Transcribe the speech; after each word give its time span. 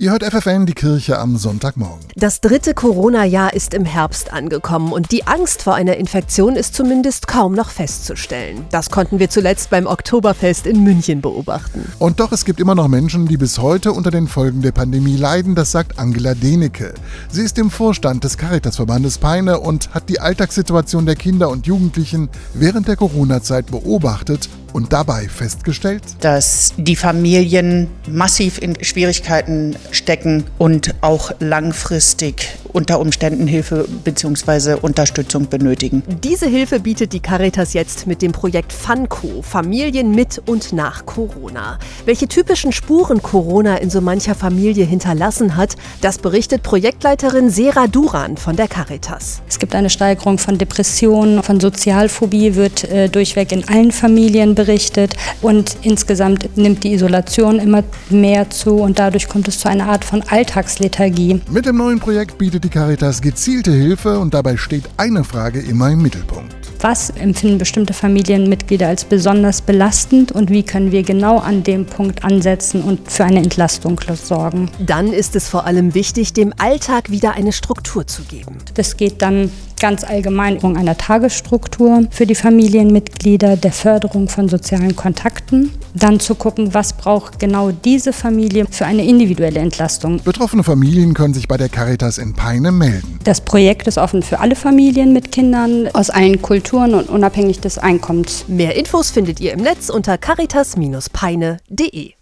Ihr 0.00 0.12
hört 0.12 0.24
FFN 0.24 0.64
die 0.64 0.72
Kirche 0.72 1.18
am 1.18 1.36
Sonntagmorgen. 1.36 2.06
Das 2.16 2.40
dritte 2.40 2.72
Corona-Jahr 2.72 3.52
ist 3.52 3.74
im 3.74 3.84
Herbst 3.84 4.32
angekommen 4.32 4.94
und 4.94 5.12
die 5.12 5.26
Angst 5.26 5.62
vor 5.62 5.74
einer 5.74 5.98
Infektion 5.98 6.56
ist 6.56 6.74
zumindest 6.74 7.28
kaum 7.28 7.52
noch 7.52 7.68
festzustellen. 7.68 8.64
Das 8.70 8.88
konnten 8.88 9.18
wir 9.18 9.28
zuletzt 9.28 9.68
beim 9.68 9.84
Oktoberfest 9.84 10.66
in 10.66 10.82
München 10.84 11.20
beobachten. 11.20 11.84
Und 11.98 12.18
doch, 12.18 12.32
es 12.32 12.46
gibt 12.46 12.60
immer 12.60 12.74
noch 12.74 12.88
Menschen, 12.88 13.28
die 13.28 13.36
bis 13.36 13.58
heute 13.58 13.92
unter 13.92 14.10
den 14.10 14.26
Folgen 14.26 14.62
der 14.62 14.72
Pandemie 14.72 15.18
leiden, 15.18 15.54
das 15.54 15.70
sagt 15.70 15.98
Angela 15.98 16.32
Denecke. 16.32 16.94
Sie 17.30 17.42
ist 17.42 17.58
im 17.58 17.70
Vorstand 17.70 18.24
des 18.24 18.38
Caritasverbandes 18.38 19.18
Peine 19.18 19.60
und 19.60 19.92
hat 19.92 20.08
die 20.08 20.18
Alltagssituation 20.18 21.04
der 21.04 21.16
Kinder 21.16 21.50
und 21.50 21.66
Jugendlichen 21.66 22.30
während 22.54 22.88
der 22.88 22.96
Corona-Zeit 22.96 23.66
beobachtet 23.66 24.48
und 24.72 24.92
dabei 24.92 25.28
festgestellt, 25.28 26.02
dass 26.20 26.74
die 26.76 26.96
Familien 26.96 27.88
massiv 28.08 28.58
in 28.58 28.82
Schwierigkeiten 28.82 29.76
stecken 29.90 30.44
und 30.58 30.94
auch 31.00 31.32
langfristig 31.40 32.48
unter 32.72 33.00
Umständen 33.00 33.46
Hilfe 33.46 33.86
bzw. 34.04 34.74
Unterstützung 34.80 35.48
benötigen. 35.48 36.02
Diese 36.22 36.46
Hilfe 36.46 36.80
bietet 36.80 37.12
die 37.12 37.20
Caritas 37.20 37.72
jetzt 37.72 38.06
mit 38.06 38.22
dem 38.22 38.32
Projekt 38.32 38.72
FANCO, 38.72 39.42
Familien 39.42 40.14
mit 40.14 40.40
und 40.46 40.72
nach 40.72 41.06
Corona. 41.06 41.78
Welche 42.04 42.28
typischen 42.28 42.72
Spuren 42.72 43.22
Corona 43.22 43.76
in 43.76 43.90
so 43.90 44.00
mancher 44.00 44.34
Familie 44.34 44.84
hinterlassen 44.84 45.56
hat, 45.56 45.76
das 46.00 46.18
berichtet 46.18 46.62
Projektleiterin 46.62 47.50
Sera 47.50 47.86
Duran 47.86 48.36
von 48.36 48.56
der 48.56 48.68
Caritas. 48.68 49.42
Es 49.48 49.58
gibt 49.58 49.74
eine 49.74 49.90
Steigerung 49.90 50.38
von 50.38 50.58
Depressionen, 50.58 51.42
von 51.42 51.60
Sozialphobie 51.60 52.54
wird 52.54 52.84
äh, 52.84 53.08
durchweg 53.08 53.52
in 53.52 53.68
allen 53.68 53.92
Familien 53.92 54.54
berichtet 54.54 55.14
und 55.42 55.76
insgesamt 55.82 56.56
nimmt 56.56 56.84
die 56.84 56.92
Isolation 56.92 57.58
immer 57.58 57.82
mehr 58.08 58.48
zu 58.50 58.76
und 58.76 58.98
dadurch 58.98 59.28
kommt 59.28 59.48
es 59.48 59.58
zu 59.58 59.68
einer 59.68 59.88
Art 59.88 60.04
von 60.04 60.22
Alltagslethargie. 60.22 61.40
Mit 61.50 61.66
dem 61.66 61.76
neuen 61.76 61.98
Projekt 61.98 62.38
bietet 62.38 62.59
die 62.64 62.68
Caritas 62.68 63.22
gezielte 63.22 63.72
Hilfe 63.72 64.18
und 64.18 64.34
dabei 64.34 64.56
steht 64.56 64.84
eine 64.96 65.24
Frage 65.24 65.60
immer 65.60 65.90
im 65.90 66.02
Mittelpunkt. 66.02 66.54
Was 66.80 67.10
empfinden 67.10 67.58
bestimmte 67.58 67.92
Familienmitglieder 67.92 68.88
als 68.88 69.04
besonders 69.04 69.60
belastend 69.60 70.32
und 70.32 70.50
wie 70.50 70.62
können 70.62 70.92
wir 70.92 71.02
genau 71.02 71.38
an 71.38 71.62
dem 71.62 71.84
Punkt 71.84 72.24
ansetzen 72.24 72.82
und 72.82 73.10
für 73.10 73.24
eine 73.24 73.40
Entlastung 73.40 74.00
sorgen? 74.14 74.70
Dann 74.78 75.12
ist 75.12 75.36
es 75.36 75.48
vor 75.48 75.66
allem 75.66 75.94
wichtig, 75.94 76.32
dem 76.32 76.54
Alltag 76.56 77.10
wieder 77.10 77.34
eine 77.34 77.52
Struktur 77.52 78.06
zu 78.06 78.22
geben. 78.22 78.56
Das 78.74 78.96
geht 78.96 79.20
dann 79.20 79.50
ganz 79.80 80.04
allgemein 80.04 80.58
um 80.58 80.76
einer 80.76 80.96
Tagesstruktur 80.96 82.04
für 82.10 82.26
die 82.26 82.34
Familienmitglieder, 82.34 83.56
der 83.56 83.72
Förderung 83.72 84.28
von 84.28 84.48
sozialen 84.48 84.94
Kontakten, 84.94 85.72
dann 85.94 86.20
zu 86.20 86.36
gucken, 86.36 86.74
was 86.74 86.92
braucht 86.92 87.38
genau 87.38 87.72
diese 87.72 88.12
Familie 88.12 88.66
für 88.70 88.84
eine 88.86 89.04
individuelle 89.04 89.60
Entlastung. 89.60 90.20
Betroffene 90.22 90.62
Familien 90.62 91.14
können 91.14 91.34
sich 91.34 91.48
bei 91.48 91.56
der 91.56 91.68
Caritas 91.68 92.18
in 92.18 92.34
Peine 92.34 92.70
melden. 92.70 93.18
Das 93.24 93.40
Projekt 93.40 93.88
ist 93.88 93.98
offen 93.98 94.22
für 94.22 94.38
alle 94.40 94.54
Familien 94.54 95.12
mit 95.12 95.32
Kindern 95.32 95.88
aus 95.92 96.10
allen 96.10 96.40
Kulturen 96.42 96.94
und 96.94 97.08
unabhängig 97.08 97.60
des 97.60 97.78
Einkommens. 97.78 98.44
Mehr 98.46 98.76
Infos 98.76 99.10
findet 99.10 99.40
ihr 99.40 99.54
im 99.54 99.62
Netz 99.62 99.88
unter 99.88 100.18
caritas-peine.de. 100.18 102.19